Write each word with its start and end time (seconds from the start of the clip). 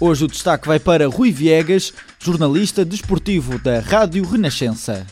Hoje 0.00 0.26
o 0.26 0.28
destaque 0.28 0.68
vai 0.68 0.78
para 0.78 1.08
Rui 1.08 1.32
Viegas, 1.32 1.92
jornalista 2.20 2.84
desportivo 2.84 3.58
da 3.58 3.80
Rádio 3.80 4.24
Renascença. 4.24 5.04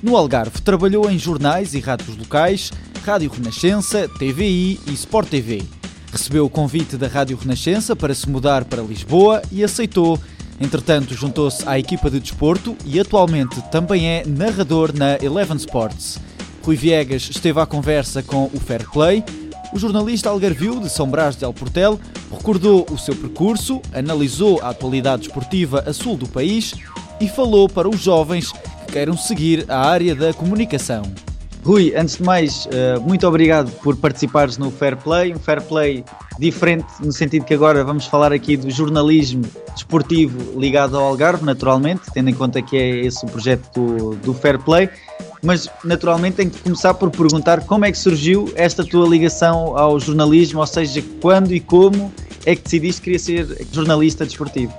No 0.00 0.16
Algarve 0.16 0.60
trabalhou 0.60 1.10
em 1.10 1.18
jornais 1.18 1.74
e 1.74 1.80
rádios 1.80 2.16
locais, 2.16 2.70
Rádio 3.04 3.28
Renascença, 3.28 4.08
TVI 4.08 4.78
e 4.86 4.92
Sport 4.92 5.28
TV. 5.28 5.64
Recebeu 6.12 6.46
o 6.46 6.50
convite 6.50 6.96
da 6.96 7.08
Rádio 7.08 7.36
Renascença 7.36 7.96
para 7.96 8.14
se 8.14 8.30
mudar 8.30 8.64
para 8.64 8.82
Lisboa 8.82 9.42
e 9.50 9.64
aceitou. 9.64 10.16
Entretanto, 10.60 11.12
juntou-se 11.12 11.68
à 11.68 11.76
equipa 11.76 12.08
de 12.08 12.20
desporto 12.20 12.76
e 12.84 13.00
atualmente 13.00 13.60
também 13.72 14.06
é 14.06 14.22
narrador 14.24 14.96
na 14.96 15.16
Eleven 15.16 15.56
Sports. 15.56 16.20
Rui 16.62 16.76
Viegas 16.76 17.28
esteve 17.28 17.58
à 17.58 17.66
conversa 17.66 18.22
com 18.22 18.48
o 18.54 18.60
Fair 18.60 18.88
Play. 18.88 19.24
O 19.72 19.78
jornalista 19.78 20.28
algarvio 20.28 20.78
de 20.80 20.90
São 20.90 21.08
Brás 21.08 21.34
de 21.34 21.46
Alportel 21.46 21.98
recordou 22.30 22.86
o 22.90 22.98
seu 22.98 23.16
percurso, 23.16 23.80
analisou 23.94 24.60
a 24.60 24.68
atualidade 24.68 25.22
esportiva 25.22 25.82
a 25.86 25.94
sul 25.94 26.14
do 26.14 26.28
país 26.28 26.74
e 27.18 27.26
falou 27.26 27.68
para 27.70 27.88
os 27.88 27.98
jovens 27.98 28.52
que 28.52 28.92
queiram 28.92 29.16
seguir 29.16 29.64
a 29.68 29.78
área 29.78 30.14
da 30.14 30.34
comunicação. 30.34 31.02
Rui, 31.64 31.94
antes 31.96 32.16
de 32.16 32.22
mais, 32.24 32.68
eh, 32.70 32.98
muito 32.98 33.26
obrigado 33.26 33.70
por 33.82 33.96
participares 33.96 34.58
no 34.58 34.70
Fair 34.70 34.96
Play, 34.96 35.32
um 35.32 35.38
Fair 35.38 35.62
Play 35.62 36.04
diferente 36.38 36.86
no 37.00 37.12
sentido 37.12 37.44
que 37.44 37.54
agora 37.54 37.84
vamos 37.84 38.06
falar 38.06 38.32
aqui 38.32 38.56
do 38.56 38.68
jornalismo 38.68 39.44
desportivo 39.72 40.58
ligado 40.58 40.98
ao 40.98 41.04
Algarve, 41.04 41.44
naturalmente, 41.44 42.02
tendo 42.12 42.28
em 42.28 42.34
conta 42.34 42.60
que 42.60 42.76
é 42.76 43.06
esse 43.06 43.24
o 43.24 43.28
projeto 43.28 43.70
do, 43.72 44.16
do 44.16 44.34
Fair 44.34 44.58
Play, 44.58 44.90
mas 45.42 45.68
naturalmente 45.84 46.36
tenho 46.36 46.50
que 46.50 46.60
começar 46.60 46.94
por 46.94 47.10
perguntar 47.10 47.66
como 47.66 47.84
é 47.84 47.90
que 47.90 47.98
surgiu 47.98 48.50
esta 48.54 48.84
tua 48.84 49.08
ligação 49.08 49.76
ao 49.76 49.98
jornalismo, 49.98 50.60
ou 50.60 50.66
seja, 50.66 51.02
quando 51.20 51.52
e 51.52 51.60
como 51.60 52.12
é 52.46 52.54
que 52.54 52.62
decidiste 52.62 53.00
que 53.00 53.04
queria 53.04 53.18
ser 53.18 53.66
jornalista 53.72 54.24
desportivo? 54.24 54.72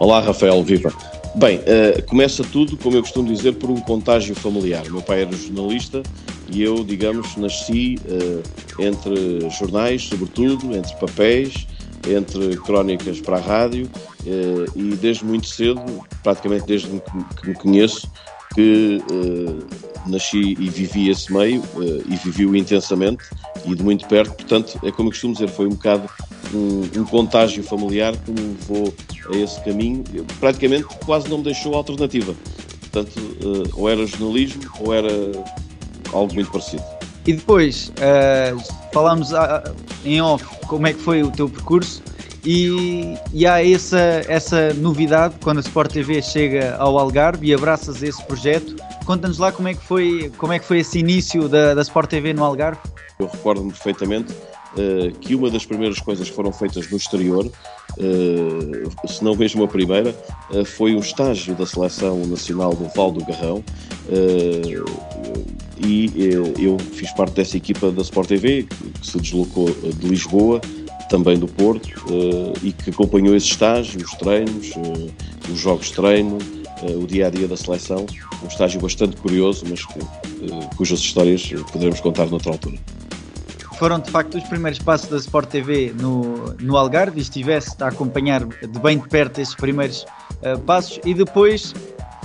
Olá, 0.00 0.20
Rafael, 0.20 0.62
viva! 0.64 0.92
Bem, 1.34 1.58
uh, 1.58 2.02
começa 2.06 2.42
tudo, 2.42 2.78
como 2.78 2.96
eu 2.96 3.02
costumo 3.02 3.30
dizer, 3.30 3.52
por 3.56 3.68
um 3.68 3.76
contágio 3.76 4.34
familiar. 4.34 4.84
Meu 4.90 5.02
pai 5.02 5.22
era 5.22 5.32
jornalista 5.32 6.02
e 6.50 6.62
eu, 6.62 6.82
digamos, 6.82 7.36
nasci 7.36 7.98
uh, 8.06 8.82
entre 8.82 9.50
jornais, 9.50 10.02
sobretudo, 10.04 10.74
entre 10.74 10.94
papéis, 10.96 11.66
entre 12.08 12.56
crónicas 12.56 13.20
para 13.20 13.36
a 13.36 13.40
rádio 13.40 13.86
uh, 14.24 14.78
e 14.78 14.96
desde 14.96 15.26
muito 15.26 15.46
cedo, 15.46 15.82
praticamente 16.22 16.64
desde 16.64 16.88
que 16.88 17.48
me 17.48 17.54
conheço, 17.54 18.10
que 18.56 19.00
nasci 20.06 20.56
e 20.58 20.68
vivi 20.68 21.10
esse 21.10 21.32
meio 21.32 21.62
e 22.08 22.16
vivi-o 22.16 22.56
intensamente 22.56 23.24
e 23.66 23.74
de 23.74 23.82
muito 23.82 24.06
perto. 24.08 24.34
Portanto, 24.34 24.78
é 24.82 24.90
como 24.90 25.08
eu 25.08 25.12
costumo 25.12 25.34
dizer, 25.34 25.48
foi 25.48 25.66
um 25.66 25.70
bocado 25.70 26.08
um, 26.54 27.00
um, 27.00 27.04
contágio 27.04 27.62
familiar 27.62 28.16
que 28.16 28.30
me 28.30 28.40
levou 28.40 28.94
a 29.32 29.36
esse 29.36 29.60
caminho. 29.62 30.04
Praticamente 30.40 30.86
quase 31.04 31.28
não 31.28 31.38
me 31.38 31.44
deixou 31.44 31.74
alternativa. 31.74 32.34
Portanto, 32.80 33.18
uh, 33.18 33.68
ou 33.74 33.88
era 33.88 34.06
jornalismo 34.06 34.62
ou 34.80 34.94
era 34.94 35.10
algo 36.12 36.32
muito 36.34 36.50
parecido. 36.50 36.82
E 37.26 37.32
depois, 37.32 37.92
uh, 37.98 38.62
falámos 38.92 39.32
uh, 39.32 39.74
em 40.04 40.20
off 40.20 40.44
como 40.66 40.86
é 40.86 40.92
que 40.92 41.00
foi 41.00 41.22
o 41.22 41.30
teu 41.30 41.48
percurso 41.48 42.02
e, 42.46 43.18
e, 43.32 43.44
há 43.44 43.66
essa, 43.66 43.98
essa 44.28 44.72
novidade 44.74 45.34
quando 45.42 45.58
a 45.58 45.60
Sport 45.60 45.92
TV 45.92 46.22
chega 46.22 46.76
ao 46.76 46.96
Algarve 46.96 47.48
e 47.48 47.52
abraças 47.52 48.04
esse 48.04 48.22
projeto. 48.24 48.76
Conta-nos 49.04 49.38
lá 49.38 49.50
como 49.50 49.66
é 49.66 49.74
que 49.74 49.82
foi, 49.82 50.32
como 50.38 50.52
é 50.52 50.60
que 50.60 50.64
foi 50.64 50.78
esse 50.78 51.00
início 51.00 51.48
da, 51.48 51.74
da 51.74 51.82
Sport 51.82 52.08
TV 52.08 52.32
no 52.32 52.44
Algarve. 52.44 52.78
Eu 53.18 53.26
recordo-me 53.26 53.72
perfeitamente 53.72 54.32
uh, 54.32 55.18
que 55.18 55.34
uma 55.34 55.50
das 55.50 55.66
primeiras 55.66 55.98
coisas 55.98 56.30
que 56.30 56.36
foram 56.36 56.52
feitas 56.52 56.88
no 56.88 56.96
exterior, 56.96 57.46
uh, 57.46 59.08
se 59.08 59.24
não 59.24 59.34
mesmo 59.34 59.64
a 59.64 59.68
primeira, 59.68 60.14
uh, 60.50 60.64
foi 60.64 60.94
o 60.94 61.00
estágio 61.00 61.52
da 61.56 61.66
Seleção 61.66 62.24
Nacional 62.26 62.74
do 62.74 62.86
Val 62.94 63.10
do 63.10 63.24
Garrão. 63.24 63.64
e 65.78 66.12
eu 66.58 66.78
fiz 66.92 67.10
parte 67.12 67.34
dessa 67.34 67.56
equipa 67.56 67.90
da 67.90 68.02
Sport 68.02 68.28
TV, 68.28 68.68
que 69.00 69.06
se 69.06 69.18
deslocou 69.18 69.68
de 69.70 70.08
Lisboa, 70.08 70.60
também 71.08 71.38
do 71.38 71.46
Porto, 71.46 71.88
e 72.62 72.72
que 72.72 72.90
acompanhou 72.90 73.34
esse 73.34 73.46
estágio, 73.46 74.00
os 74.02 74.12
treinos, 74.12 74.72
os 75.50 75.58
jogos 75.58 75.86
de 75.86 75.94
treino, 75.94 76.38
o 77.00 77.06
dia 77.06 77.26
a 77.26 77.30
dia 77.30 77.48
da 77.48 77.56
seleção. 77.56 78.06
Um 78.42 78.48
estágio 78.48 78.80
bastante 78.80 79.16
curioso, 79.16 79.64
mas 79.68 79.84
que, 79.84 79.98
cujas 80.76 81.00
histórias 81.00 81.48
poderemos 81.72 82.00
contar 82.00 82.26
noutra 82.26 82.52
altura 82.52 82.78
foram 83.76 84.00
de 84.00 84.10
facto 84.10 84.38
os 84.38 84.44
primeiros 84.44 84.78
passos 84.78 85.08
da 85.10 85.18
Sport 85.18 85.50
TV 85.50 85.94
no, 86.00 86.54
no 86.60 86.78
Algarve 86.78 87.18
e 87.18 87.22
estivesse 87.22 87.76
a 87.80 87.88
acompanhar 87.88 88.42
de 88.46 88.78
bem 88.78 88.98
de 88.98 89.06
perto 89.06 89.38
esses 89.38 89.54
primeiros 89.54 90.06
passos 90.64 90.98
e 91.04 91.12
depois 91.12 91.74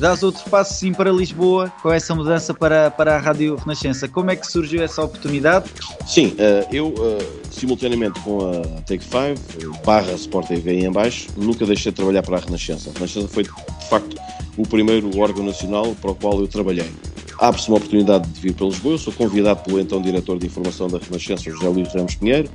dás 0.01 0.23
outros 0.23 0.44
passos 0.45 0.78
sim 0.78 0.91
para 0.91 1.12
Lisboa 1.12 1.72
com 1.79 1.94
essa 1.94 2.16
mudança 2.16 2.56
para, 2.56 2.89
para 2.89 3.16
a 3.16 3.19
Rádio 3.19 3.56
Renascença. 3.56 4.07
Como 4.07 4.31
é 4.31 4.35
que 4.35 4.47
surgiu 4.47 4.81
essa 4.81 5.03
oportunidade? 5.03 5.69
Sim, 6.07 6.29
uh, 6.29 6.67
eu 6.75 6.88
uh, 6.88 7.19
simultaneamente 7.51 8.19
com 8.22 8.50
a 8.50 8.81
Take 8.81 9.03
5 9.03 9.85
barra 9.85 10.13
Sport 10.13 10.47
TV 10.47 10.79
em 10.79 10.91
baixo, 10.91 11.28
nunca 11.38 11.67
deixei 11.67 11.91
de 11.91 11.95
trabalhar 11.97 12.23
para 12.23 12.38
a 12.38 12.40
Renascença. 12.40 12.90
A 12.90 12.94
Renascença 12.94 13.28
foi 13.28 13.44
de 13.44 13.51
facto 13.90 14.17
o 14.57 14.63
primeiro 14.67 15.16
órgão 15.19 15.45
nacional 15.45 15.95
para 16.01 16.09
o 16.09 16.16
qual 16.16 16.40
eu 16.40 16.47
trabalhei 16.47 16.91
abre-se 17.40 17.67
uma 17.69 17.78
oportunidade 17.78 18.28
de 18.28 18.40
vir 18.40 18.53
para 18.53 18.67
Lisboa. 18.67 18.95
Eu 18.95 19.00
sou 19.00 19.13
convidado 19.13 19.63
pelo 19.63 19.79
então 19.79 20.01
diretor 20.01 20.38
de 20.40 20.47
informação 20.47 20.88
da 20.88 20.97
Renascença, 20.97 21.50
José 21.50 21.67
Luís 21.67 21.94
Ramos 21.94 22.16
Pinheiro, 22.16 22.50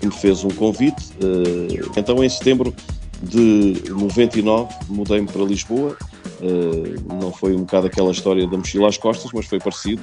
que 0.00 0.06
me 0.06 0.12
fez 0.12 0.44
um 0.44 0.50
convite. 0.50 1.10
Eh, 1.20 1.80
então, 1.96 2.22
em 2.22 2.28
setembro 2.28 2.72
de 3.20 3.82
99, 3.88 4.72
mudei-me 4.88 5.26
para 5.26 5.42
Lisboa. 5.42 5.96
Eh, 6.40 7.14
não 7.20 7.32
foi 7.32 7.54
um 7.54 7.60
bocado 7.60 7.86
aquela 7.86 8.10
história 8.10 8.46
da 8.46 8.56
mochila 8.56 8.88
às 8.88 8.96
costas, 8.96 9.30
mas 9.32 9.46
foi 9.46 9.58
parecido. 9.58 10.02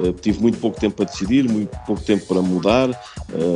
Eh, 0.00 0.12
tive 0.20 0.40
muito 0.40 0.58
pouco 0.58 0.78
tempo 0.78 0.96
para 0.96 1.06
decidir, 1.06 1.48
muito 1.48 1.76
pouco 1.86 2.02
tempo 2.02 2.26
para 2.26 2.42
mudar, 2.42 2.88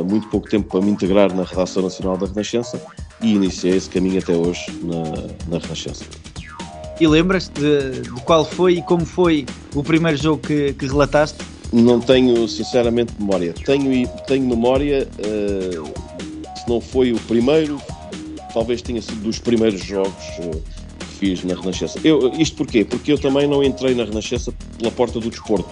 muito 0.07 0.27
pouco 0.27 0.49
tempo 0.49 0.69
para 0.69 0.81
me 0.81 0.91
integrar 0.91 1.33
na 1.33 1.43
Redação 1.43 1.83
Nacional 1.83 2.17
da 2.17 2.27
Renascença 2.27 2.81
e 3.21 3.33
iniciei 3.33 3.75
esse 3.75 3.89
caminho 3.89 4.19
até 4.19 4.33
hoje 4.33 4.65
na, 4.83 5.53
na 5.55 5.57
Renascença. 5.59 6.05
E 7.01 7.07
lembras-te 7.07 7.59
de, 7.59 8.01
de, 8.01 8.09
qual 8.21 8.45
foi 8.45 8.75
e 8.75 8.81
como 8.83 9.05
foi 9.05 9.45
o 9.73 9.83
primeiro 9.83 10.17
jogo 10.17 10.45
que, 10.45 10.73
que 10.73 10.85
relataste? 10.85 11.39
Não 11.73 11.99
tenho, 11.99 12.47
sinceramente, 12.47 13.13
memória. 13.17 13.53
Tenho, 13.53 14.07
tenho 14.27 14.45
memória, 14.45 15.07
uh, 15.17 16.59
se 16.59 16.69
não 16.69 16.79
foi 16.79 17.11
o 17.11 17.19
primeiro, 17.21 17.81
talvez 18.53 18.83
tenha 18.83 19.01
sido 19.01 19.23
dos 19.23 19.39
primeiros 19.39 19.83
jogos 19.83 20.13
uh, 20.39 20.61
fiz 21.21 21.43
na 21.43 21.53
Renascença. 21.53 21.99
Eu, 22.03 22.33
isto 22.33 22.57
porquê? 22.57 22.83
Porque 22.83 23.11
eu 23.11 23.17
também 23.17 23.47
não 23.47 23.63
entrei 23.63 23.93
na 23.93 24.03
Renascença 24.03 24.51
pela 24.79 24.91
porta 24.91 25.19
do 25.19 25.29
desporto. 25.29 25.69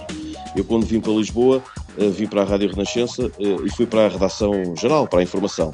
Eu, 0.56 0.64
quando 0.64 0.86
vim 0.86 1.00
para 1.00 1.12
Lisboa, 1.12 1.60
uh, 1.98 2.10
vim 2.10 2.26
para 2.26 2.42
a 2.42 2.44
Rádio 2.44 2.70
Renascença 2.70 3.30
e 3.38 3.70
fui 3.70 3.86
para 3.86 4.06
a 4.06 4.08
redação 4.08 4.76
geral, 4.76 5.08
para 5.08 5.18
a 5.18 5.22
informação. 5.24 5.72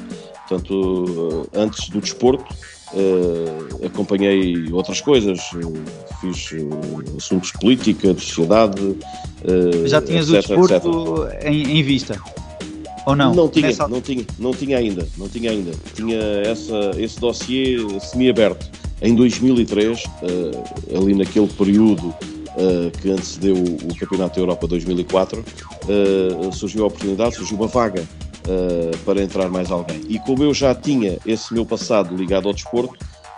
Portanto, 0.48 1.48
antes 1.54 1.90
do 1.90 2.00
desporto, 2.00 2.44
acompanhei 3.84 4.70
outras 4.72 5.00
coisas, 5.00 5.40
fiz 6.20 6.54
assuntos 7.16 7.52
de 7.52 7.58
política, 7.58 8.14
de 8.14 8.20
sociedade. 8.20 8.96
Já 9.86 10.00
tinhas 10.00 10.30
etc, 10.30 10.50
o 10.56 10.66
desporto 10.66 11.28
em, 11.42 11.78
em, 11.78 11.82
vista? 11.82 12.18
Ou 13.06 13.16
não? 13.16 13.34
Não 13.34 13.48
tinha, 13.48 13.66
Nessa... 13.66 13.88
não 13.88 14.00
tinha, 14.00 14.24
não 14.38 14.52
tinha 14.52 14.78
ainda, 14.78 15.06
não 15.18 15.28
tinha 15.28 15.50
ainda. 15.50 15.72
Tinha 15.94 16.18
essa, 16.44 16.92
esse 16.96 17.18
dossiê 17.20 17.76
semi-aberto. 18.00 18.70
Em 19.02 19.14
2003, 19.14 20.02
ali 20.96 21.14
naquele 21.14 21.48
período 21.48 22.14
que 23.00 23.10
antecedeu 23.10 23.54
o 23.54 23.94
Campeonato 23.98 24.36
da 24.36 24.40
Europa 24.40 24.66
2004, 24.66 25.44
surgiu 26.52 26.84
a 26.84 26.86
oportunidade, 26.86 27.36
surgiu 27.36 27.58
uma 27.58 27.66
vaga 27.66 28.06
para 29.04 29.22
entrar 29.22 29.48
mais 29.50 29.70
alguém. 29.70 30.00
E 30.08 30.18
como 30.18 30.42
eu 30.42 30.54
já 30.54 30.74
tinha 30.74 31.18
esse 31.26 31.52
meu 31.52 31.66
passado 31.66 32.16
ligado 32.16 32.48
ao 32.48 32.54
desporto, 32.54 32.96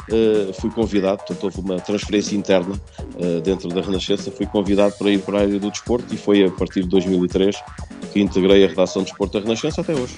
uh, 0.09 0.53
fui 0.55 0.71
convidado, 0.71 1.19
portanto 1.19 1.45
houve 1.45 1.61
uma 1.61 1.81
transferência 1.81 2.37
interna 2.37 2.75
uh, 2.75 3.41
dentro 3.41 3.69
da 3.69 3.81
Renascença, 3.81 4.31
fui 4.31 4.47
convidado 4.47 4.95
para 4.99 5.11
ir 5.11 5.21
para 5.21 5.39
a 5.39 5.41
área 5.43 5.59
do 5.59 5.71
desporto 5.71 6.13
e 6.15 6.17
foi 6.17 6.45
a 6.45 6.51
partir 6.51 6.83
de 6.83 6.89
2003 6.89 7.57
que 8.13 8.21
integrei 8.21 8.65
a 8.65 8.69
redação 8.69 9.03
de 9.03 9.09
desporto 9.09 9.39
da 9.39 9.45
Renascença 9.45 9.81
até 9.81 9.95
hoje. 9.95 10.17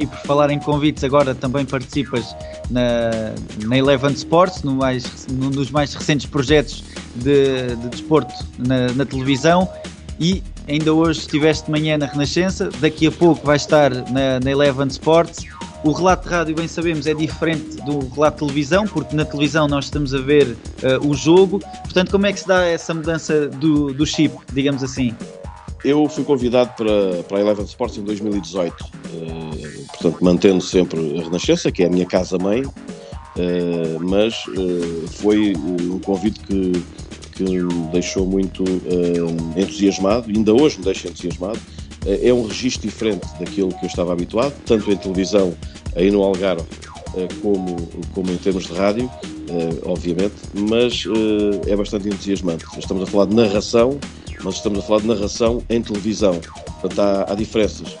E 0.00 0.06
por 0.06 0.18
falar 0.20 0.50
em 0.50 0.58
convites, 0.58 1.04
agora 1.04 1.34
também 1.34 1.64
participas 1.64 2.34
na, 2.70 3.34
na 3.66 3.76
Eleven 3.76 4.12
Sports, 4.12 4.62
no 4.62 4.74
mais, 4.74 5.26
num 5.30 5.50
dos 5.50 5.70
mais 5.70 5.94
recentes 5.94 6.26
projetos 6.26 6.82
de, 7.16 7.76
de 7.76 7.88
desporto 7.90 8.32
na, 8.58 8.92
na 8.94 9.04
televisão 9.04 9.68
e 10.18 10.42
ainda 10.66 10.92
hoje 10.92 11.20
estiveste 11.20 11.66
de 11.66 11.70
manhã 11.70 11.98
na 11.98 12.06
Renascença, 12.06 12.70
daqui 12.80 13.06
a 13.06 13.12
pouco 13.12 13.44
vai 13.46 13.56
estar 13.56 13.90
na, 14.10 14.40
na 14.42 14.50
Eleven 14.50 14.88
Sports. 14.88 15.44
O 15.82 15.92
relato 15.92 16.28
de 16.28 16.34
rádio, 16.34 16.54
bem 16.54 16.68
sabemos, 16.68 17.06
é 17.06 17.14
diferente 17.14 17.76
do 17.82 18.06
relato 18.14 18.40
de 18.40 18.46
televisão, 18.46 18.86
porque 18.86 19.16
na 19.16 19.24
televisão 19.24 19.66
nós 19.66 19.86
estamos 19.86 20.14
a 20.14 20.18
ver 20.18 20.48
uh, 20.48 21.08
o 21.08 21.14
jogo. 21.14 21.58
Portanto, 21.84 22.10
como 22.10 22.26
é 22.26 22.32
que 22.32 22.40
se 22.40 22.46
dá 22.46 22.66
essa 22.66 22.92
mudança 22.92 23.48
do, 23.48 23.92
do 23.94 24.06
chip, 24.06 24.34
digamos 24.52 24.82
assim? 24.82 25.14
Eu 25.82 26.06
fui 26.08 26.22
convidado 26.24 26.74
para, 26.76 27.22
para 27.22 27.38
a 27.38 27.40
Eleven 27.40 27.64
Sports 27.64 27.96
em 27.96 28.02
2018, 28.02 28.84
uh, 28.84 29.79
portanto, 30.00 30.24
mantendo 30.24 30.62
sempre 30.62 31.18
a 31.18 31.24
Renascença, 31.24 31.70
que 31.70 31.82
é 31.82 31.86
a 31.86 31.90
minha 31.90 32.06
casa-mãe, 32.06 32.62
uh, 32.62 34.00
mas 34.00 34.46
uh, 34.46 35.08
foi 35.08 35.54
um 35.56 35.98
convite 36.00 36.40
que, 36.40 36.72
que 37.32 37.44
me 37.44 37.88
deixou 37.92 38.26
muito 38.26 38.64
entusiasmado, 39.56 40.30
ainda 40.30 40.54
hoje 40.54 40.78
me 40.78 40.84
deixa 40.84 41.08
entusiasmado. 41.08 41.58
é 42.06 42.32
um 42.32 42.46
registro 42.46 42.88
diferente 42.88 43.26
daquilo 43.38 43.68
que 43.68 43.84
eu 43.84 43.88
estava 43.88 44.12
habituado, 44.12 44.54
tanto 44.64 44.90
em 44.90 44.96
televisão, 44.96 45.54
aí 45.94 46.10
no 46.10 46.22
Algarve, 46.22 46.64
como, 47.42 47.76
como 48.14 48.30
em 48.30 48.36
termos 48.36 48.66
de 48.66 48.72
rádio, 48.74 49.10
obviamente, 49.84 50.34
mas 50.54 51.04
é 51.66 51.74
bastante 51.74 52.08
entusiasmante. 52.08 52.64
Estamos 52.78 53.04
a 53.04 53.06
falar 53.06 53.26
de 53.26 53.34
narração 53.34 53.98
mas 54.42 54.54
estamos 54.54 54.78
a 54.78 54.82
falar 54.82 55.00
de 55.00 55.06
narração 55.06 55.62
em 55.68 55.82
televisão. 55.82 56.40
Portanto, 56.80 56.98
há, 56.98 57.32
há 57.32 57.34
diferenças. 57.34 57.96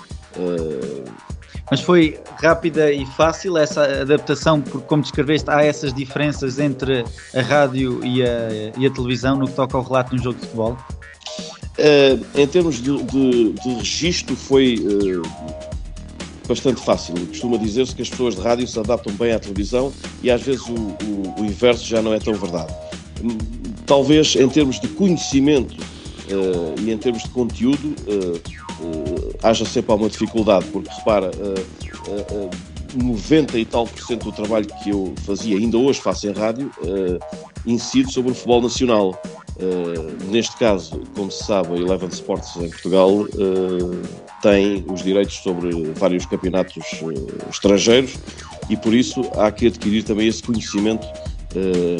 Mas 1.70 1.80
foi 1.80 2.18
rápida 2.42 2.92
e 2.92 3.06
fácil 3.06 3.56
essa 3.56 3.84
adaptação, 3.84 4.60
porque, 4.60 4.86
como 4.88 5.02
descreveste, 5.02 5.48
há 5.48 5.64
essas 5.64 5.94
diferenças 5.94 6.58
entre 6.58 7.04
a 7.34 7.40
rádio 7.40 8.04
e 8.04 8.22
a, 8.22 8.72
e 8.76 8.86
a 8.86 8.90
televisão 8.90 9.36
no 9.36 9.46
que 9.46 9.54
toca 9.54 9.76
ao 9.76 9.84
relato 9.84 10.10
de 10.10 10.20
um 10.20 10.24
jogo 10.24 10.40
de 10.40 10.46
futebol? 10.46 10.76
Uh, 11.78 12.26
em 12.34 12.46
termos 12.46 12.82
de, 12.82 13.02
de, 13.04 13.52
de 13.52 13.74
registro, 13.74 14.34
foi 14.34 14.78
uh, 14.80 15.22
bastante 16.48 16.80
fácil. 16.80 17.14
Costuma 17.28 17.56
dizer-se 17.56 17.94
que 17.94 18.02
as 18.02 18.10
pessoas 18.10 18.34
de 18.34 18.40
rádio 18.40 18.66
se 18.66 18.78
adaptam 18.78 19.14
bem 19.14 19.32
à 19.32 19.38
televisão 19.38 19.92
e 20.22 20.30
às 20.30 20.42
vezes 20.42 20.62
o, 20.66 20.74
o, 20.74 21.34
o 21.38 21.44
inverso 21.44 21.86
já 21.86 22.02
não 22.02 22.12
é 22.12 22.18
tão 22.18 22.34
verdade. 22.34 22.74
Hum, 23.22 23.38
talvez 23.86 24.34
em 24.34 24.48
termos 24.48 24.80
de 24.80 24.88
conhecimento 24.88 25.74
uh, 25.74 26.74
e 26.80 26.90
em 26.90 26.98
termos 26.98 27.22
de 27.22 27.30
conteúdo 27.30 27.94
haja 29.42 29.64
sempre 29.64 29.92
alguma 29.92 30.10
dificuldade, 30.10 30.66
porque 30.66 30.90
repara, 30.90 31.30
90 32.94 33.58
e 33.58 33.64
tal 33.64 33.86
por 33.86 34.02
cento 34.02 34.24
do 34.24 34.32
trabalho 34.32 34.66
que 34.82 34.90
eu 34.90 35.14
fazia, 35.24 35.56
ainda 35.56 35.78
hoje 35.78 36.00
faço 36.00 36.28
em 36.28 36.32
rádio, 36.32 36.70
incide 37.66 38.12
sobre 38.12 38.32
o 38.32 38.34
futebol 38.34 38.62
nacional. 38.62 39.22
neste 40.30 40.56
caso, 40.56 41.02
como 41.14 41.30
se 41.30 41.44
sabe, 41.44 41.74
a 41.74 41.76
Eleven 41.76 42.08
Sports 42.08 42.56
em 42.56 42.70
Portugal 42.70 43.26
tem 44.42 44.84
os 44.88 45.02
direitos 45.02 45.36
sobre 45.36 45.70
vários 45.92 46.26
campeonatos 46.26 46.82
estrangeiros 47.48 48.14
e 48.68 48.76
por 48.76 48.94
isso 48.94 49.22
há 49.36 49.50
que 49.50 49.66
adquirir 49.66 50.02
também 50.02 50.28
esse 50.28 50.42
conhecimento 50.42 51.06
Uh, 51.06 51.29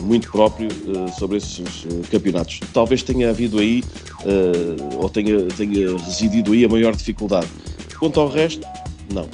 muito 0.02 0.30
próprio 0.30 0.68
uh, 0.68 1.10
sobre 1.18 1.38
esses 1.38 1.84
uh, 1.84 2.02
campeonatos. 2.10 2.60
Talvez 2.72 3.02
tenha 3.02 3.30
havido 3.30 3.58
aí, 3.58 3.82
ou 4.96 5.08
tenha, 5.08 5.46
tenha 5.56 5.96
residido 5.98 6.52
aí 6.52 6.64
a 6.64 6.68
maior 6.68 6.94
dificuldade. 6.94 7.48
Quanto 7.98 8.20
ao 8.20 8.28
resto, 8.28 8.66
não. 9.12 9.28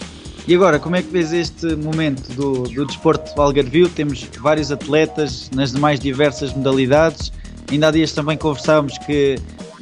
E 0.49 0.55
agora, 0.55 0.79
como 0.79 0.95
é 0.95 1.03
que 1.03 1.11
vês 1.11 1.33
este 1.33 1.75
momento 1.75 2.33
do, 2.35 2.63
do 2.63 2.87
desporto 2.87 3.41
Algarvio? 3.41 3.89
Temos 3.89 4.29
vários 4.41 4.71
atletas 4.71 5.51
nas 5.53 5.73
mais 5.73 5.99
diversas 5.99 6.53
modalidades. 6.53 7.33
Ainda 7.71 7.89
há 7.89 7.91
dias 7.91 8.13
também 8.13 8.39
conversávamos 8.39 8.97
que 8.99 9.37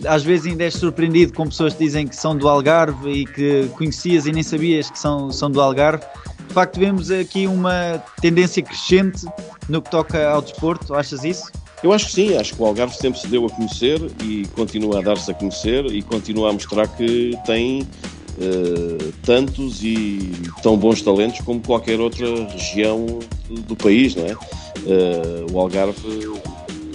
às 0.06 0.22
vezes 0.22 0.46
ainda 0.46 0.64
és 0.64 0.74
surpreendido 0.74 1.34
com 1.34 1.46
pessoas 1.46 1.74
que 1.74 1.84
dizem 1.84 2.06
que 2.06 2.16
são 2.16 2.34
do 2.36 2.48
Algarve 2.48 3.10
e 3.10 3.26
que 3.26 3.68
conhecias 3.76 4.26
e 4.26 4.32
nem 4.32 4.42
sabias 4.42 4.90
que 4.90 4.98
são, 4.98 5.30
são 5.30 5.50
do 5.50 5.60
Algarve 5.60 6.02
de 6.48 6.54
facto 6.54 6.78
vemos 6.78 7.10
aqui 7.10 7.46
uma 7.46 8.02
tendência 8.20 8.62
crescente 8.62 9.26
no 9.68 9.82
que 9.82 9.90
toca 9.90 10.28
ao 10.28 10.42
desporto, 10.42 10.94
achas 10.94 11.24
isso? 11.24 11.50
Eu 11.82 11.92
acho 11.92 12.06
que 12.06 12.12
sim, 12.12 12.36
acho 12.36 12.54
que 12.54 12.62
o 12.62 12.66
Algarve 12.66 12.96
sempre 12.96 13.20
se 13.20 13.26
deu 13.28 13.44
a 13.44 13.50
conhecer 13.50 14.00
e 14.22 14.46
continua 14.54 15.00
a 15.00 15.02
dar-se 15.02 15.30
a 15.30 15.34
conhecer 15.34 15.84
e 15.86 16.00
continua 16.00 16.48
a 16.48 16.52
mostrar 16.54 16.88
que 16.88 17.38
tem 17.44 17.82
uh, 17.82 19.12
tantos 19.22 19.82
e 19.82 20.32
tão 20.62 20.78
bons 20.78 21.02
talentos 21.02 21.40
como 21.42 21.60
qualquer 21.60 22.00
outra 22.00 22.26
região 22.46 23.18
do 23.50 23.76
país, 23.76 24.14
não 24.14 24.24
é? 24.24 24.32
Uh, 24.32 25.52
o 25.52 25.60
Algarve 25.60 25.94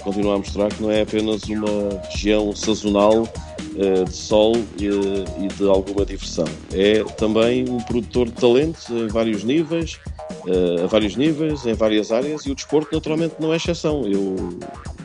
continua 0.00 0.34
a 0.34 0.38
mostrar 0.38 0.68
que 0.70 0.82
não 0.82 0.90
é 0.90 1.02
apenas 1.02 1.44
uma 1.44 2.00
região 2.10 2.54
sazonal 2.56 3.22
uh, 3.22 4.04
de 4.04 4.16
sol 4.16 4.56
e, 4.78 4.86
e, 4.86 5.48
de 5.48 5.68
alguma 5.68 6.04
diversão. 6.04 6.48
É 6.72 7.04
também 7.16 7.68
um 7.68 7.78
produtor 7.78 8.26
de 8.26 8.32
talentos 8.32 8.88
em 8.90 9.06
vários 9.06 9.44
níveis, 9.44 9.98
uh, 10.46 10.84
a 10.84 10.86
vários 10.86 11.16
níveis, 11.16 11.66
em 11.66 11.74
várias 11.74 12.10
áreas, 12.12 12.46
e 12.46 12.50
o 12.50 12.54
desporto 12.54 12.94
naturalmente 12.94 13.34
não 13.38 13.52
é 13.52 13.56
exceção. 13.56 14.06
Eu 14.06 14.58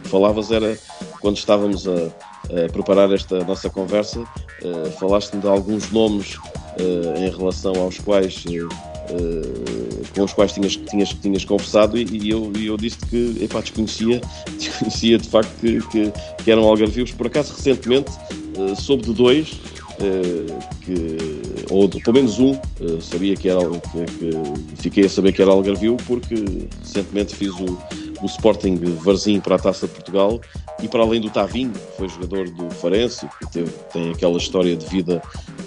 falavas 0.05 0.51
era 0.51 0.77
quando 1.19 1.37
estávamos 1.37 1.87
a, 1.87 1.91
a 1.93 2.69
preparar 2.71 3.11
esta 3.11 3.43
nossa 3.43 3.69
conversa, 3.69 4.19
uh, 4.19 4.91
falaste-me 4.99 5.41
de 5.41 5.47
alguns 5.47 5.91
nomes 5.91 6.37
em 7.17 7.29
relação 7.29 7.73
aos 7.81 7.97
quais 7.99 8.43
Uh, 9.05 9.85
com 10.15 10.23
os 10.23 10.33
quais 10.33 10.51
tinhas, 10.53 10.75
tinhas, 10.75 11.09
tinhas 11.09 11.45
conversado 11.45 11.95
e, 11.95 12.05
e 12.05 12.29
eu, 12.31 12.51
e 12.57 12.65
eu 12.65 12.75
disse 12.75 12.97
que 12.97 13.37
epá, 13.39 13.61
desconhecia, 13.61 14.19
desconhecia 14.57 15.19
de 15.19 15.29
facto 15.29 15.51
que, 15.59 15.79
que, 15.89 16.11
que 16.43 16.51
eram 16.51 16.63
algarvios. 16.63 17.11
Por 17.11 17.27
acaso, 17.27 17.53
recentemente, 17.53 18.11
uh, 18.57 18.75
soube 18.75 19.03
de 19.03 19.13
dois, 19.13 19.51
uh, 19.51 19.74
que, 20.81 21.17
ou 21.69 21.87
de, 21.87 22.01
pelo 22.01 22.15
menos 22.15 22.39
um, 22.39 22.57
sabia 23.01 23.35
que 23.35 23.49
era 23.49 23.61
que, 23.61 24.05
que, 24.17 24.81
fiquei 24.81 25.05
a 25.05 25.09
saber 25.09 25.31
que 25.31 25.41
era 25.41 25.51
algarvio 25.51 25.97
porque 26.05 26.35
recentemente 26.81 27.35
fiz 27.35 27.53
o, 27.53 27.77
o 28.21 28.25
Sporting 28.25 28.75
Varzim 29.03 29.39
para 29.39 29.55
a 29.55 29.59
Taça 29.59 29.87
de 29.87 29.93
Portugal 29.93 30.39
e 30.81 30.87
para 30.87 31.03
além 31.03 31.21
do 31.21 31.29
Tavinho, 31.29 31.71
que 31.71 31.97
foi 31.97 32.09
jogador 32.09 32.49
do 32.49 32.69
Farense, 32.69 33.27
que 33.39 33.51
teve, 33.51 33.71
tem 33.93 34.11
aquela 34.11 34.37
história 34.37 34.75
de 34.75 34.85
vida 34.87 35.21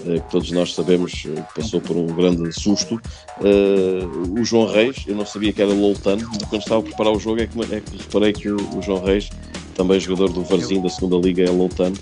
eh, 0.05 0.19
que 0.19 0.29
todos 0.29 0.51
nós 0.51 0.73
sabemos 0.73 1.25
eh, 1.25 1.41
que 1.41 1.61
passou 1.61 1.81
por 1.81 1.97
um 1.97 2.07
grande 2.07 2.51
susto, 2.53 3.01
eh, 3.41 4.39
o 4.39 4.43
João 4.43 4.71
Reis, 4.71 5.03
eu 5.07 5.15
não 5.15 5.25
sabia 5.25 5.51
que 5.51 5.61
era 5.61 5.73
Loutano, 5.73 6.29
quando 6.49 6.61
estava 6.61 6.81
a 6.81 6.83
preparar 6.83 7.13
o 7.13 7.19
jogo 7.19 7.41
é 7.41 7.47
que, 7.47 7.59
é 7.73 7.81
que 7.81 7.97
reparei 7.97 8.33
que 8.33 8.49
o 8.49 8.81
João 8.81 9.03
Reis, 9.03 9.29
também 9.73 9.99
jogador 9.99 10.31
do 10.31 10.43
Varzim 10.43 10.81
da 10.81 10.89
segunda 10.89 11.15
Liga, 11.15 11.43
é 11.43 11.49
Loutano. 11.49 11.95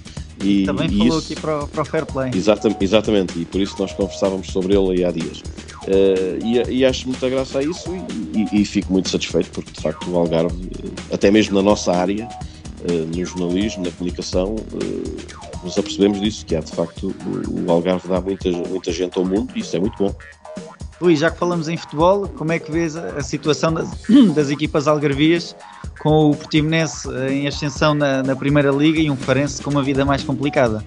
E, 0.44 0.66
também 0.66 0.88
e 0.88 0.98
falou 0.98 1.20
isso, 1.20 1.34
aqui 1.34 1.42
para, 1.42 1.68
para 1.68 1.82
o 1.82 1.86
Fair 1.86 2.06
Play. 2.06 2.32
Exatamente, 2.34 2.84
exatamente, 2.84 3.40
e 3.40 3.46
por 3.46 3.60
isso 3.62 3.76
nós 3.80 3.92
conversávamos 3.94 4.48
sobre 4.48 4.78
ele 4.78 4.92
aí 4.92 5.06
há 5.06 5.12
dias. 5.12 5.40
Uh, 5.40 6.46
e, 6.46 6.80
e, 6.80 6.86
acho 6.86 7.08
muita 7.08 7.30
graça 7.30 7.60
a 7.60 7.64
isso 7.64 7.90
e, 8.36 8.62
e, 8.62 8.66
fico 8.66 8.92
muito 8.92 9.10
satisfeito 9.10 9.50
porque 9.52 9.72
de 9.72 9.82
facto 9.82 10.10
o 10.12 10.18
Algarve, 10.18 10.70
até 11.14 11.32
mesmo 11.32 11.56
na 11.56 11.62
nossa 11.62 11.94
área, 11.94 12.28
uh, 12.28 13.16
no 13.16 13.26
jornalismo, 13.26 13.86
na 13.86 13.92
comunicação, 13.92 14.56
uh, 14.56 15.64
nos 15.64 15.78
apercebemos 15.78 16.20
disso, 16.20 16.46
que 16.46 16.56
há 16.56 16.60
de 16.60 16.72
facto 16.72 17.16
o, 17.26 17.66
o 17.66 17.72
Algarve 17.72 18.08
dá 18.08 18.20
muita, 18.20 18.52
muita 18.52 18.92
gente 18.92 19.18
ao 19.18 19.26
mundo 19.26 19.54
e 19.56 19.60
isso 19.60 19.76
é 19.76 19.80
muito 19.80 19.98
bom. 19.98 20.14
Luís, 21.00 21.20
já 21.20 21.30
que 21.30 21.38
falamos 21.38 21.70
em 21.70 21.78
futebol, 21.78 22.28
como 22.28 22.52
é 22.52 22.60
que 22.60 22.72
vês 22.72 22.96
a, 22.96 23.10
a 23.18 23.24
situação 23.24 23.74
das, 23.74 23.90
das, 24.34 24.50
equipas 24.50 24.88
algarvias 24.88 25.56
com 26.08 26.32
o 26.32 26.36
Portimonense 26.38 27.10
em 27.30 27.50
ascensão 27.50 27.94
na, 27.94 28.24
na 28.24 28.34
Primeira 28.34 28.72
Liga 28.72 29.02
e 29.02 29.12
um 29.12 29.18
Farense 29.18 29.62
com 29.62 29.70
uma 29.70 29.84
vida 29.84 30.06
mais 30.06 30.24
complicada? 30.24 30.82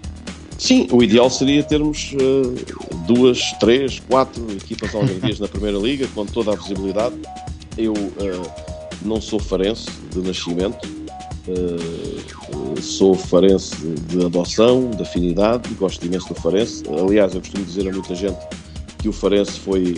Sim, 0.57 0.89
o 0.91 1.03
ideal 1.03 1.29
seria 1.29 1.63
termos 1.63 2.15
uh, 2.15 2.97
duas, 3.07 3.53
três, 3.61 4.01
quatro 4.01 4.51
equipas 4.53 4.95
algarvias 4.95 5.39
na 5.41 5.47
Primeira 5.47 5.77
Liga, 5.77 6.09
com 6.15 6.25
toda 6.25 6.53
a 6.53 6.57
visibilidade. 6.57 7.17
Eu 7.77 7.93
uh, 7.93 8.51
não 9.03 9.21
sou 9.21 9.39
farense 9.39 9.91
de 10.11 10.21
nascimento, 10.21 10.89
uh, 11.49 12.81
sou 12.81 13.15
farense 13.15 13.77
de 14.09 14.25
adoção, 14.25 14.89
de 14.89 15.03
afinidade, 15.03 15.69
gosto 15.75 16.07
imenso 16.07 16.29
do 16.29 16.35
farense. 16.35 16.83
Aliás, 16.89 17.35
eu 17.35 17.41
costumo 17.41 17.63
dizer 17.63 17.87
a 17.87 17.93
muita 17.93 18.15
gente 18.15 18.39
que 18.99 19.09
o 19.09 19.13
farense 19.13 19.61
foi 19.61 19.97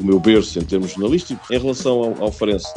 o 0.00 0.02
meu 0.02 0.18
berço 0.18 0.58
em 0.58 0.64
termos 0.64 0.92
jornalísticos. 0.92 1.50
Em 1.50 1.58
relação 1.58 2.02
ao, 2.02 2.24
ao 2.24 2.32
farense, 2.32 2.68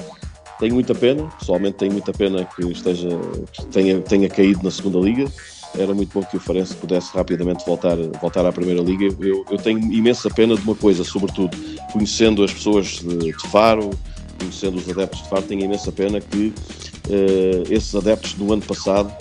tenho 0.60 0.74
muita 0.74 0.96
pena, 0.96 1.24
pessoalmente 1.40 1.78
tenho 1.78 1.92
muita 1.92 2.12
pena 2.12 2.46
que 2.46 2.66
esteja 2.72 3.10
que 3.52 3.66
tenha, 3.68 4.02
tenha 4.02 4.30
caído 4.30 4.62
na 4.64 4.72
segunda 4.72 5.00
liga 5.00 5.28
era 5.76 5.94
muito 5.94 6.12
bom 6.14 6.26
que 6.26 6.38
o 6.38 6.40
Farense 6.40 6.76
pudesse 6.76 7.16
rapidamente 7.16 7.66
voltar, 7.66 7.96
voltar 8.22 8.46
à 8.46 8.52
Primeira 8.52 8.82
Liga. 8.82 9.06
Eu, 9.20 9.46
eu 9.50 9.58
tenho 9.58 9.80
imensa 9.94 10.30
pena 10.30 10.56
de 10.56 10.62
uma 10.62 10.76
coisa, 10.76 11.04
sobretudo, 11.04 11.56
conhecendo 11.92 12.44
as 12.44 12.54
pessoas 12.54 13.00
de, 13.00 13.18
de 13.18 13.50
Faro, 13.50 13.92
conhecendo 14.40 14.78
os 14.78 14.90
adeptos 14.90 15.22
de 15.22 15.30
Faro, 15.30 15.44
tenho 15.44 15.62
imensa 15.64 15.92
pena 15.92 16.20
que 16.20 16.54
uh, 17.10 17.74
esses 17.74 17.94
adeptos 17.96 18.34
do 18.34 18.52
ano 18.52 18.62
passado, 18.62 19.14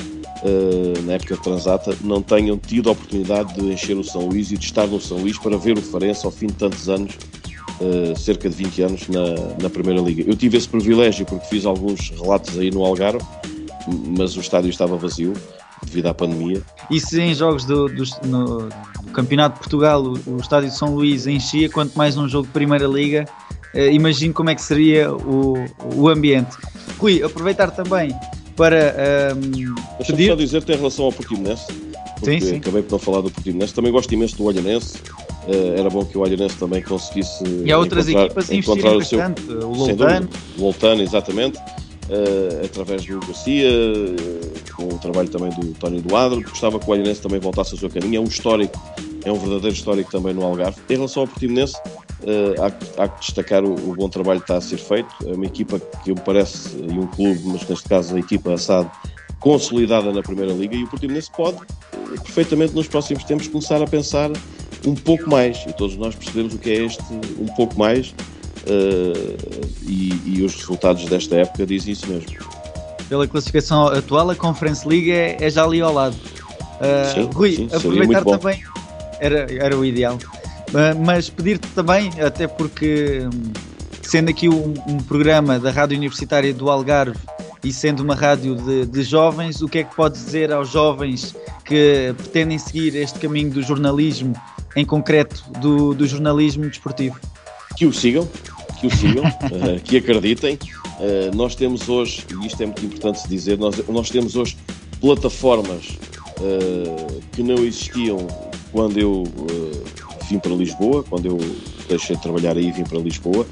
uh, 0.42 1.02
na 1.02 1.14
época 1.14 1.34
de 1.34 1.42
Transata, 1.42 1.96
não 2.02 2.22
tenham 2.22 2.56
tido 2.56 2.88
a 2.88 2.92
oportunidade 2.92 3.54
de 3.54 3.72
encher 3.72 3.96
o 3.96 4.04
São 4.04 4.26
Luís 4.26 4.50
e 4.50 4.56
de 4.56 4.64
estar 4.64 4.86
no 4.86 5.00
São 5.00 5.18
Luís 5.18 5.38
para 5.38 5.56
ver 5.56 5.76
o 5.76 5.82
Farense 5.82 6.24
ao 6.24 6.32
fim 6.32 6.46
de 6.46 6.54
tantos 6.54 6.88
anos 6.88 7.16
uh, 7.80 8.18
cerca 8.18 8.48
de 8.48 8.56
20 8.56 8.82
anos 8.82 9.08
na, 9.08 9.24
na 9.62 9.70
Primeira 9.70 10.00
Liga. 10.00 10.24
Eu 10.26 10.36
tive 10.36 10.56
esse 10.56 10.68
privilégio 10.68 11.24
porque 11.26 11.46
fiz 11.46 11.64
alguns 11.64 12.10
relatos 12.10 12.58
aí 12.58 12.70
no 12.70 12.84
Algarve, 12.84 13.24
mas 14.16 14.36
o 14.36 14.40
estádio 14.40 14.70
estava 14.70 14.96
vazio 14.96 15.32
devido 15.84 16.06
à 16.06 16.14
pandemia. 16.14 16.62
E 16.90 17.00
se 17.00 17.20
em 17.20 17.34
jogos 17.34 17.64
do, 17.64 17.88
do, 17.88 18.04
no, 18.24 18.68
do 18.68 19.12
Campeonato 19.12 19.54
de 19.54 19.60
Portugal 19.60 20.02
o, 20.02 20.18
o, 20.26 20.40
estádio 20.40 20.70
de 20.70 20.76
São 20.76 20.94
Luís 20.94 21.26
enchia, 21.26 21.68
quanto 21.68 21.96
mais 21.96 22.16
num 22.16 22.28
jogo 22.28 22.46
de 22.46 22.52
Primeira 22.52 22.86
Liga, 22.86 23.26
uh, 23.74 23.78
imagino 23.78 24.32
como 24.32 24.50
é 24.50 24.54
que 24.54 24.62
seria 24.62 25.12
o, 25.12 25.54
o 25.94 26.08
ambiente. 26.08 26.56
Rui, 26.98 27.22
aproveitar 27.22 27.70
também 27.70 28.14
para 28.56 29.34
um, 29.36 30.04
pedir... 30.04 30.28
só 30.28 30.34
dizer-te 30.34 30.72
em 30.72 30.76
relação 30.76 31.04
ao 31.04 31.12
Portimonense, 31.12 31.66
porque 32.14 32.40
sim, 32.40 32.46
sim. 32.46 32.56
acabei 32.56 32.82
por 32.82 32.92
não 32.92 32.98
falar 32.98 33.20
do 33.20 33.30
Portimonense, 33.30 33.74
também 33.74 33.92
gosto 33.92 34.12
imenso 34.12 34.36
do 34.36 34.44
Olhanense, 34.44 34.98
era 35.76 35.88
bom 35.88 36.04
que 36.04 36.18
o 36.18 36.22
Olhanense 36.22 36.56
também 36.56 36.82
conseguisse 36.82 37.44
e 37.64 37.70
há 37.70 37.78
outras 37.78 38.08
encontrar, 38.08 38.26
equipas 38.26 38.50
encontrar 38.50 38.96
o 38.96 39.04
seu... 39.04 39.18
o 39.20 39.74
Loltano. 39.74 40.28
O 40.58 40.62
Loltano, 40.62 41.02
exatamente. 41.02 41.58
Uh, 42.08 42.64
através 42.64 43.04
do 43.04 43.18
Garcia, 43.18 43.68
uh, 43.68 44.74
com 44.76 44.94
o 44.94 44.98
trabalho 44.98 45.28
também 45.28 45.50
do 45.50 45.74
Tónio 45.74 46.00
Doadro, 46.00 46.40
gostava 46.40 46.78
que 46.78 46.88
o 46.88 46.92
Olhanense 46.92 47.20
também 47.20 47.40
voltasse 47.40 47.72
ao 47.72 47.78
seu 47.78 47.90
caminho, 47.90 48.18
é 48.18 48.20
um 48.20 48.28
histórico, 48.28 48.80
é 49.24 49.32
um 49.32 49.36
verdadeiro 49.36 49.74
histórico 49.74 50.08
também 50.08 50.32
no 50.32 50.44
Algarve. 50.44 50.78
Em 50.88 50.94
relação 50.94 51.22
ao 51.22 51.28
Portimonense, 51.28 51.74
uh, 51.76 52.62
há, 52.62 53.02
há, 53.02 53.08
que 53.08 53.20
destacar 53.20 53.64
o, 53.64 53.74
o, 53.74 53.96
bom 53.96 54.08
trabalho 54.08 54.38
que 54.38 54.44
está 54.44 54.56
a 54.56 54.60
ser 54.60 54.76
feito, 54.76 55.12
é 55.26 55.32
uma 55.32 55.46
equipa 55.46 55.80
que 56.04 56.10
me 56.10 56.20
parece, 56.20 56.76
e 56.76 56.96
um 56.96 57.08
clube, 57.08 57.40
mas 57.44 57.68
neste 57.68 57.88
caso 57.88 58.14
a 58.14 58.20
equipa 58.20 58.54
assado, 58.54 58.88
consolidada 59.40 60.12
na 60.12 60.22
Primeira 60.22 60.52
Liga, 60.52 60.76
e 60.76 60.84
o 60.84 60.86
Portimonense 60.88 61.30
pode, 61.36 61.58
perfeitamente 62.22 62.72
nos 62.72 62.86
próximos 62.86 63.24
tempos, 63.24 63.48
começar 63.48 63.82
a 63.82 63.86
pensar 63.86 64.30
um 64.84 64.94
pouco 64.94 65.28
mais, 65.30 65.64
e 65.66 65.72
todos 65.72 65.96
nós 65.96 66.14
percebemos 66.14 66.54
o 66.54 66.58
que 66.58 66.70
é 66.70 66.84
este 66.84 67.02
um 67.38 67.46
pouco 67.56 67.78
mais, 67.78 68.08
uh, 68.08 69.66
e, 69.86 70.20
e, 70.24 70.42
os 70.42 70.54
resultados 70.54 71.04
desta 71.06 71.36
época 71.36 71.66
dizem 71.66 71.92
isso 71.92 72.06
mesmo. 72.08 72.36
Pela 73.08 73.26
classificação 73.26 73.86
atual, 73.88 74.30
a 74.30 74.34
Conference 74.34 74.86
League 74.86 75.10
é, 75.10 75.36
é 75.40 75.48
já 75.48 75.64
ali 75.64 75.80
ao 75.80 75.92
lado. 75.92 76.16
Uh, 76.16 77.14
sim, 77.14 77.30
Rui, 77.32 77.56
sim, 77.56 77.68
aproveitar 77.72 78.24
também 78.24 78.62
era, 79.20 79.46
era 79.50 79.76
o 79.76 79.84
ideal, 79.84 80.16
uh, 80.16 81.04
mas 81.04 81.30
pedir-te 81.30 81.68
também, 81.68 82.10
até 82.20 82.46
porque 82.46 83.26
hum, 83.32 83.52
sendo 84.02 84.30
aqui 84.30 84.48
um, 84.48 84.74
um, 84.86 84.98
programa 84.98 85.58
da 85.58 85.70
Rádio 85.70 85.96
Universitária 85.96 86.52
do 86.52 86.70
Algarve 86.70 87.16
e 87.64 87.72
sendo 87.72 88.00
uma 88.00 88.14
rádio 88.14 88.54
de, 88.56 88.86
de 88.86 89.02
jovens, 89.02 89.62
o 89.62 89.68
que 89.68 89.78
é 89.78 89.84
que 89.84 89.94
podes 89.94 90.24
dizer 90.24 90.52
aos 90.52 90.68
jovens 90.70 91.34
que 91.66 92.14
pretendem 92.16 92.58
seguir 92.58 92.94
este 92.94 93.18
caminho 93.18 93.50
do 93.50 93.62
jornalismo, 93.62 94.34
em 94.74 94.84
concreto 94.84 95.42
do, 95.60 95.94
do 95.94 96.06
jornalismo 96.06 96.68
desportivo? 96.68 97.18
Que 97.76 97.84
o 97.86 97.92
sigam, 97.92 98.28
que 98.80 98.86
o 98.86 98.90
sigam, 98.90 99.24
uh, 99.24 99.80
que 99.84 99.96
acreditem. 99.96 100.58
Uh, 100.98 101.34
nós 101.34 101.54
temos 101.54 101.88
hoje, 101.88 102.24
e 102.40 102.46
isto 102.46 102.62
é 102.62 102.66
muito 102.66 102.84
importante 102.84 103.20
se 103.20 103.28
dizer, 103.28 103.58
nós, 103.58 103.76
nós 103.88 104.08
temos 104.08 104.36
hoje 104.36 104.56
plataformas 105.00 105.88
uh, 106.38 107.20
que 107.32 107.42
não 107.42 107.56
existiam 107.56 108.26
quando 108.72 108.98
eu 108.98 109.24
vim 110.28 110.38
para 110.38 110.52
Lisboa, 110.52 111.02
quando 111.02 111.26
eu 111.26 111.38
deixei 111.88 112.16
de 112.16 112.22
trabalhar 112.22 112.56
aí 112.56 112.68
e 112.68 112.72
vim 112.72 112.84
para 112.84 112.98
Lisboa. 112.98 113.46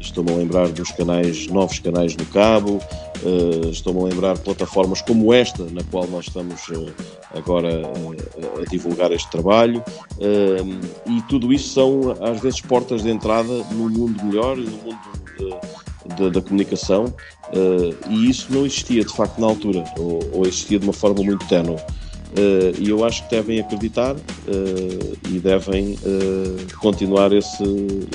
Estou-me 0.00 0.32
a 0.32 0.36
lembrar 0.36 0.68
dos 0.68 0.90
canais, 0.90 1.46
novos 1.46 1.78
canais 1.78 2.16
no 2.16 2.24
Cabo, 2.26 2.80
uh, 3.24 3.70
estou-me 3.70 4.00
a 4.00 4.04
lembrar 4.04 4.34
de 4.34 4.40
plataformas 4.40 5.00
como 5.02 5.32
esta, 5.32 5.64
na 5.64 5.82
qual 5.90 6.06
nós 6.06 6.26
estamos 6.26 6.68
uh, 6.68 6.92
agora 7.34 7.82
a 8.60 8.70
divulgar 8.70 9.12
este 9.12 9.30
trabalho, 9.30 9.82
e 11.06 11.22
tudo 11.28 11.52
isso 11.52 11.74
são 11.74 12.16
às 12.20 12.40
vezes 12.40 12.60
portas 12.60 13.02
de 13.02 13.10
entrada 13.10 13.52
no 13.70 13.88
mundo 13.90 14.24
melhor, 14.24 14.56
no 14.56 14.70
mundo 14.70 14.98
de, 16.16 16.30
da 16.30 16.40
comunicação, 16.40 17.12
e 18.08 18.30
isso 18.30 18.52
não 18.52 18.64
existia 18.64 19.04
de 19.04 19.12
facto 19.12 19.38
na 19.38 19.46
altura, 19.46 19.84
ou, 19.98 20.46
existia 20.46 20.78
de 20.78 20.86
uma 20.86 20.92
forma 20.92 21.22
muito 21.22 21.46
ténue. 21.46 21.76
E 22.80 22.88
eu 22.88 23.04
acho 23.04 23.24
que 23.24 23.30
devem 23.30 23.60
acreditar 23.60 24.16
e 25.30 25.38
devem 25.38 25.96
continuar 26.80 27.32
esse, 27.32 27.62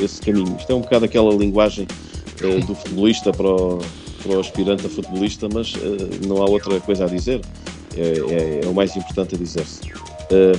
esse 0.01 0.21
caminho. 0.21 0.55
Isto 0.57 0.71
é 0.71 0.75
um 0.75 0.81
bocado 0.81 1.05
aquela 1.05 1.33
linguagem 1.33 1.87
do 2.67 2.75
futebolista 2.75 3.31
para 3.31 3.47
o, 3.47 3.79
para 4.23 4.37
o 4.37 4.39
aspirante 4.39 4.85
a 4.85 4.89
futebolista, 4.89 5.47
mas 5.53 5.73
não 6.25 6.37
há 6.37 6.49
outra 6.49 6.79
coisa 6.79 7.05
a 7.05 7.07
dizer. 7.07 7.41
É, 7.95 8.61
é, 8.61 8.65
é 8.65 8.67
o 8.67 8.73
mais 8.73 8.95
importante 8.95 9.35
a 9.35 9.37
dizer-se. 9.37 9.81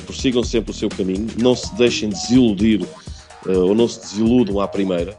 prossigam 0.07 0.45
sempre 0.45 0.71
o 0.71 0.75
seu 0.75 0.89
caminho, 0.89 1.27
não 1.41 1.57
se 1.57 1.75
deixem 1.75 2.09
desiludir 2.09 2.87
ou 3.47 3.75
não 3.75 3.89
se 3.89 4.01
desiludam 4.01 4.61
à 4.61 4.69
primeira. 4.69 5.19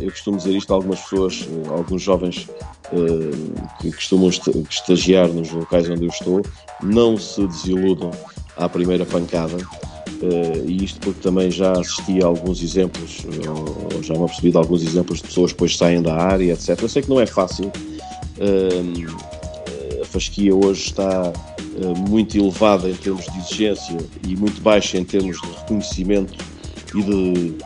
eu 0.00 0.10
costumo 0.10 0.38
dizer 0.38 0.56
isto 0.56 0.72
a 0.72 0.76
algumas 0.76 1.00
pessoas, 1.00 1.46
alguns 1.68 2.00
jovens 2.00 2.48
que 3.80 3.92
costumam 3.92 4.30
estagiar 4.70 5.28
nos 5.28 5.50
locais 5.50 5.88
onde 5.90 6.04
eu 6.04 6.08
estou, 6.08 6.42
não 6.82 7.18
se 7.18 7.46
desiludam 7.46 8.10
à 8.56 8.68
primeira 8.68 9.04
pancada. 9.04 9.56
Uh, 10.22 10.68
e 10.68 10.84
isto 10.84 11.00
porque 11.00 11.20
também 11.20 11.50
já 11.50 11.72
assisti 11.72 12.22
a 12.22 12.26
alguns 12.26 12.62
exemplos, 12.62 13.26
ou, 13.48 13.96
ou 13.96 14.02
já 14.02 14.14
me 14.14 14.22
apercebi 14.22 14.52
de 14.52 14.56
alguns 14.56 14.82
exemplos 14.82 15.18
de 15.18 15.24
pessoas 15.24 15.50
que 15.50 15.56
depois 15.56 15.76
saem 15.76 16.00
da 16.00 16.14
área, 16.14 16.52
etc. 16.52 16.80
Eu 16.80 16.88
sei 16.88 17.02
que 17.02 17.10
não 17.10 17.20
é 17.20 17.26
fácil. 17.26 17.66
Uh, 18.38 20.00
a 20.00 20.04
fasquia 20.04 20.54
hoje 20.54 20.82
está 20.82 21.32
muito 22.08 22.36
elevada 22.36 22.88
em 22.88 22.94
termos 22.94 23.24
de 23.24 23.38
exigência 23.38 23.96
e 24.28 24.36
muito 24.36 24.60
baixa 24.60 24.98
em 24.98 25.04
termos 25.04 25.40
de 25.40 25.48
reconhecimento 25.48 26.34
e 26.94 27.02
de 27.02 27.56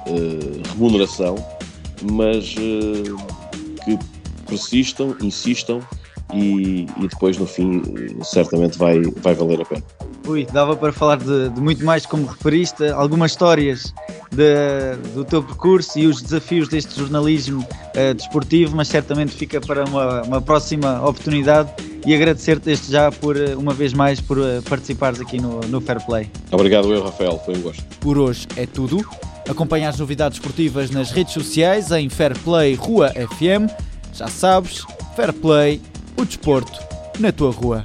remuneração, 0.71 1.35
mas 2.03 2.55
que 2.55 3.99
persistam, 4.47 5.17
insistam 5.21 5.81
e, 6.33 6.87
e 6.99 7.09
depois 7.09 7.37
no 7.37 7.47
fim 7.47 7.83
certamente 8.23 8.79
vai, 8.79 9.01
vai 9.03 9.35
valer 9.35 9.61
a 9.61 9.65
pena. 9.65 9.85
Ui, 10.27 10.45
dava 10.45 10.77
para 10.77 10.93
falar 10.93 11.19
de, 11.19 11.49
de 11.51 11.61
muito 11.61 11.85
mais 11.85 12.05
como 12.05 12.27
referiste, 12.27 12.85
algumas 12.89 13.31
histórias 13.31 13.95
de, 14.31 14.97
do 15.15 15.25
teu 15.25 15.43
percurso 15.43 15.99
e 15.99 16.07
os 16.07 16.21
desafios 16.21 16.69
deste 16.69 16.99
jornalismo 16.99 17.61
uh, 17.63 18.15
desportivo, 18.15 18.77
mas 18.77 18.89
certamente 18.89 19.33
fica 19.33 19.61
para 19.61 19.85
uma, 19.85 20.23
uma 20.23 20.41
próxima 20.43 21.01
oportunidade 21.01 21.71
e 22.05 22.15
agradecer-te 22.15 22.65
desde 22.65 22.93
já 22.93 23.11
por 23.11 23.37
eh, 23.37 23.57
uma 23.57 23.75
vez 23.75 23.93
mais 23.93 24.21
por 24.21 24.39
uh, 24.39 24.63
participares 24.69 25.21
aqui 25.21 25.41
no, 25.41 25.61
no 25.63 25.81
Fair 25.81 26.05
Play. 26.05 26.31
Obrigado 26.53 26.93
eu, 26.93 27.03
Rafael, 27.03 27.41
foi 27.45 27.57
um 27.57 27.61
gosto. 27.61 27.83
Por 28.01 28.19
hoje 28.19 28.47
é 28.57 28.67
tudo. 28.67 29.05
Acompanha 29.49 29.89
as 29.89 29.99
novidades 29.99 30.39
esportivas 30.39 30.91
nas 30.91 31.11
redes 31.11 31.33
sociais 31.33 31.91
em 31.91 32.09
Fair 32.09 32.39
Play 32.41 32.75
Rua 32.75 33.11
FM. 33.11 33.71
Já 34.13 34.29
sabes, 34.29 34.85
Fair 35.15 35.33
Play 35.33 35.81
o 36.17 36.25
desporto 36.25 36.81
na 37.19 37.33
tua 37.33 37.51
rua. 37.51 37.85